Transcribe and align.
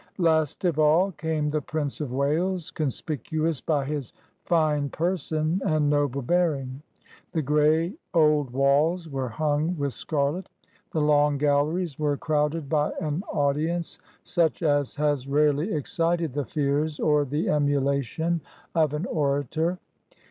Last 0.17 0.65
of 0.65 0.79
all 0.79 1.11
came 1.11 1.51
the 1.51 1.61
Prince 1.61 2.01
of 2.01 2.11
Wales, 2.11 2.71
conspic 2.71 3.25
uous 3.31 3.63
by 3.63 3.85
his 3.85 4.13
fine 4.45 4.89
person 4.89 5.61
and 5.63 5.91
noble 5.91 6.23
bearing. 6.23 6.81
The 7.33 7.43
gray 7.43 7.93
old 8.11 8.49
walls 8.49 9.07
were 9.07 9.29
hung 9.29 9.77
with 9.77 9.93
scarlet. 9.93 10.49
The 10.89 11.01
long 11.01 11.37
galleries 11.37 11.99
were 11.99 12.17
crowded 12.17 12.67
by 12.67 12.93
an 12.99 13.21
audience 13.31 13.99
such 14.23 14.63
as 14.63 14.95
has 14.95 15.27
rarely 15.27 15.71
excited 15.71 16.33
the 16.33 16.45
fears 16.45 16.99
or 16.99 17.23
the 17.23 17.49
emulation 17.49 18.41
of 18.73 18.95
an 18.95 19.05
orator. 19.05 19.77